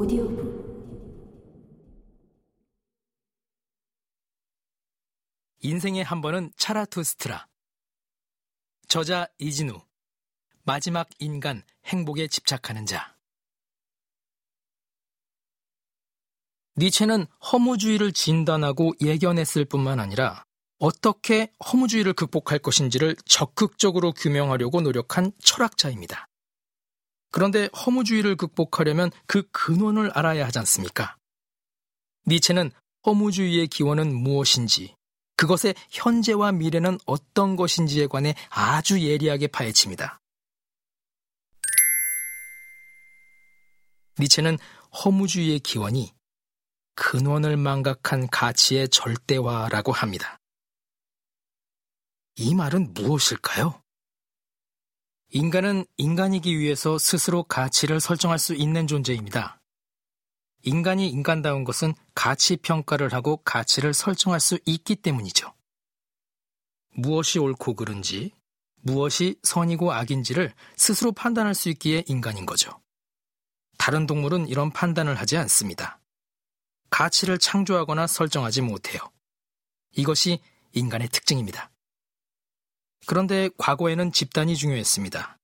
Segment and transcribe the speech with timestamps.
[0.00, 0.60] 오디오북
[5.60, 7.46] 인생의 한 번은 차라투스트라.
[8.88, 9.78] 저자 이진우.
[10.62, 13.14] 마지막 인간 행복에 집착하는 자.
[16.78, 20.46] 니체는 허무주의를 진단하고 예견했을 뿐만 아니라
[20.78, 26.29] 어떻게 허무주의를 극복할 것인지를 적극적으로 규명하려고 노력한 철학자입니다.
[27.30, 31.16] 그런데 허무주의를 극복하려면 그 근원을 알아야 하지 않습니까?
[32.26, 32.70] 니체는
[33.06, 34.94] 허무주의의 기원은 무엇인지,
[35.36, 40.20] 그것의 현재와 미래는 어떤 것인지에 관해 아주 예리하게 파헤칩니다.
[44.18, 44.58] 니체는
[44.92, 46.12] 허무주의의 기원이
[46.94, 50.38] 근원을 망각한 가치의 절대화라고 합니다.
[52.36, 53.80] 이 말은 무엇일까요?
[55.32, 59.60] 인간은 인간이기 위해서 스스로 가치를 설정할 수 있는 존재입니다.
[60.62, 65.54] 인간이 인간다운 것은 가치 평가를 하고 가치를 설정할 수 있기 때문이죠.
[66.96, 68.32] 무엇이 옳고 그른지,
[68.82, 72.80] 무엇이 선이고 악인지를 스스로 판단할 수 있기에 인간인 거죠.
[73.78, 76.00] 다른 동물은 이런 판단을 하지 않습니다.
[76.90, 79.00] 가치를 창조하거나 설정하지 못해요.
[79.92, 80.40] 이것이
[80.72, 81.69] 인간의 특징입니다.
[83.06, 85.38] 그런데 과거에는 집단이 중요했습니다.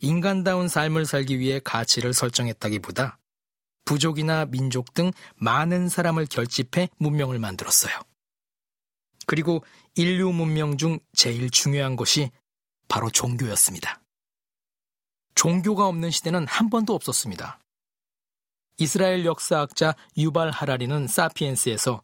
[0.00, 3.18] 인간다운 삶을 살기 위해 가치를 설정했다기보다
[3.84, 7.92] 부족이나 민족 등 많은 사람을 결집해 문명을 만들었어요.
[9.26, 12.30] 그리고 인류 문명 중 제일 중요한 것이
[12.88, 14.00] 바로 종교였습니다.
[15.34, 17.60] 종교가 없는 시대는 한 번도 없었습니다.
[18.78, 22.02] 이스라엘 역사학자 유발 하라리는 사피엔스에서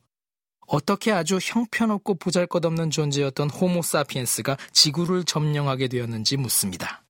[0.67, 7.05] 어떻게 아주 형편없고 보잘것없는 존재였던 호모사피엔스가 지구를 점령하게 되었는지 묻습니다.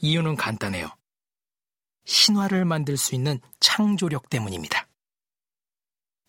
[0.00, 0.88] 이유는 간단해요.
[2.04, 4.88] 신화를 만들 수 있는 창조력 때문입니다.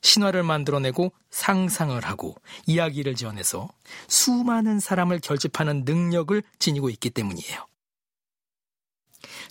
[0.01, 2.35] 신화를 만들어내고 상상을 하고
[2.67, 3.69] 이야기를 지어내서
[4.07, 7.65] 수많은 사람을 결집하는 능력을 지니고 있기 때문이에요.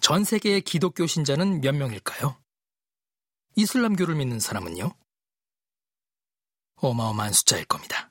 [0.01, 2.37] 전 세계의 기독교 신자는 몇 명일까요?
[3.57, 4.93] 이슬람교를 믿는 사람은요?
[6.89, 8.11] 어마어마한 숫자일 겁니다.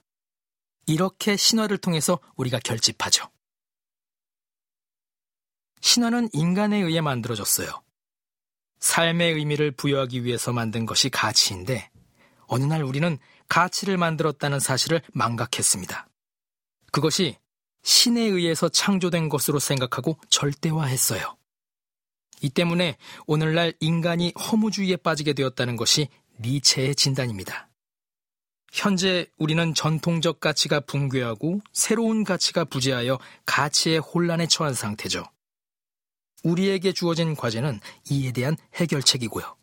[0.88, 3.30] 이렇게 신화를 통해서 우리가 결집하죠.
[5.82, 7.84] 신화는 인간에 의해 만들어졌어요.
[8.80, 11.92] 삶의 의미를 부여하기 위해서 만든 것이 가치인데,
[12.48, 13.18] 어느 날 우리는
[13.48, 16.08] 가치를 만들었다는 사실을 망각했습니다.
[16.92, 17.38] 그것이
[17.84, 21.38] 신에 의해서 창조된 것으로 생각하고 절대화했어요.
[22.42, 26.10] 이 때문에 오늘날 인간이 허무주의에 빠지게 되었다는 것이
[26.40, 27.71] 니체의 진단입니다.
[28.72, 35.26] 현재 우리는 전통적 가치가 붕괴하고 새로운 가치가 부재하여 가치의 혼란에 처한 상태죠.
[36.44, 39.58] 우리에게 주어진 과제는 이에 대한 해결책이고요.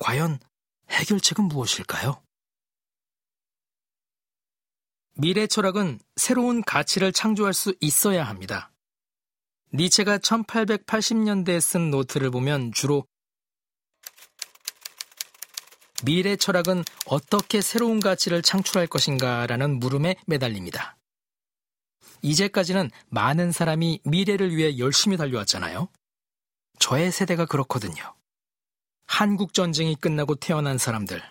[0.00, 0.40] 과연
[0.90, 2.20] 해결책은 무엇일까요?
[5.14, 8.72] 미래 철학은 새로운 가치를 창조할 수 있어야 합니다.
[9.72, 13.06] 니체가 1880년대에 쓴 노트를 보면 주로
[16.04, 20.96] 미래 철학은 어떻게 새로운 가치를 창출할 것인가 라는 물음에 매달립니다.
[22.22, 25.88] 이제까지는 많은 사람이 미래를 위해 열심히 달려왔잖아요.
[26.78, 28.14] 저의 세대가 그렇거든요.
[29.06, 31.22] 한국 전쟁이 끝나고 태어난 사람들,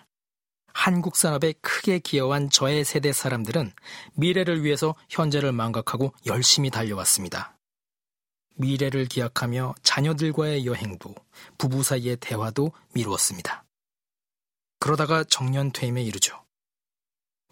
[0.72, 3.72] 한국 산업에 크게 기여한 저의 세대 사람들은
[4.14, 7.56] 미래를 위해서 현재를 망각하고 열심히 달려왔습니다.
[8.54, 11.14] 미래를 기약하며 자녀들과의 여행도,
[11.58, 13.61] 부부 사이의 대화도 미루었습니다.
[14.82, 16.44] 그러다가 정년 퇴임에 이르죠.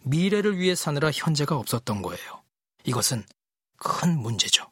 [0.02, 2.42] 미래를 위해 사느라 현재가 없었던 거예요.
[2.82, 3.24] 이것은
[3.76, 4.68] 큰 문제죠.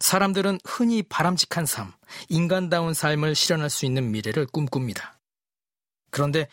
[0.00, 1.92] 사람들은 흔히 바람직한 삶,
[2.30, 5.20] 인간다운 삶을 실현할 수 있는 미래를 꿈꿉니다.
[6.10, 6.48] 그런데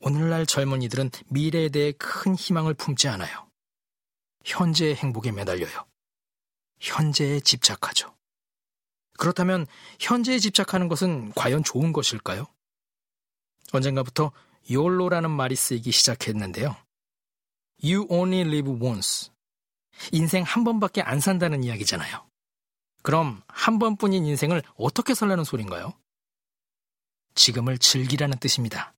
[0.00, 3.48] 오늘날 젊은이들은 미래에 대해 큰 희망을 품지 않아요.
[4.44, 5.86] 현재의 행복에 매달려요.
[6.78, 8.14] 현재에 집착하죠.
[9.16, 9.66] 그렇다면
[9.98, 12.48] 현재에 집착하는 것은 과연 좋은 것일까요?
[13.72, 14.32] 언젠가부터
[14.70, 16.76] YOLO라는 말이 쓰이기 시작했는데요.
[17.82, 19.30] You only live once.
[20.12, 22.26] 인생 한 번밖에 안 산다는 이야기잖아요.
[23.02, 25.92] 그럼 한 번뿐인 인생을 어떻게 살라는 소린가요?
[27.34, 28.94] 지금을 즐기라는 뜻입니다.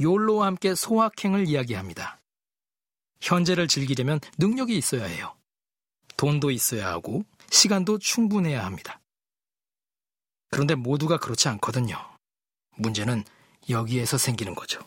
[0.00, 2.20] 욜로와 함께 소확행을 이야기합니다.
[3.20, 5.36] 현재를 즐기려면 능력이 있어야 해요.
[6.16, 9.00] 돈도 있어야 하고 시간도 충분해야 합니다.
[10.50, 11.96] 그런데 모두가 그렇지 않거든요.
[12.76, 13.24] 문제는
[13.68, 14.80] 여기에서 생기는 거죠.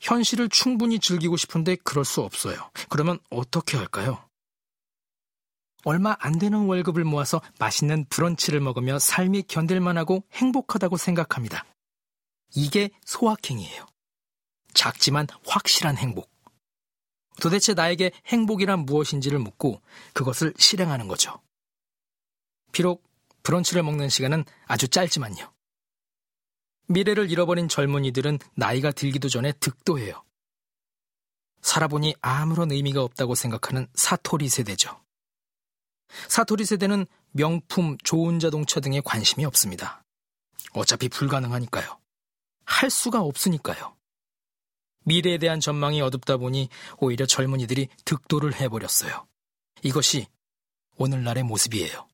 [0.00, 2.70] 현실을 충분히 즐기고 싶은데 그럴 수 없어요.
[2.88, 4.28] 그러면 어떻게 할까요?
[5.84, 11.64] 얼마 안 되는 월급을 모아서 맛있는 브런치를 먹으며 삶이 견딜만하고 행복하다고 생각합니다.
[12.54, 13.86] 이게 소확행이에요.
[14.72, 16.30] 작지만 확실한 행복.
[17.40, 19.80] 도대체 나에게 행복이란 무엇인지를 묻고
[20.12, 21.40] 그것을 실행하는 거죠.
[22.72, 23.04] 비록
[23.42, 25.53] 브런치를 먹는 시간은 아주 짧지만요.
[26.86, 30.22] 미래를 잃어버린 젊은이들은 나이가 들기도 전에 득도해요.
[31.62, 35.00] 살아보니 아무런 의미가 없다고 생각하는 사토리 세대죠.
[36.28, 40.04] 사토리 세대는 명품, 좋은 자동차 등에 관심이 없습니다.
[40.72, 41.98] 어차피 불가능하니까요.
[42.66, 43.96] 할 수가 없으니까요.
[45.04, 49.26] 미래에 대한 전망이 어둡다 보니 오히려 젊은이들이 득도를 해버렸어요.
[49.82, 50.26] 이것이
[50.96, 52.08] 오늘날의 모습이에요.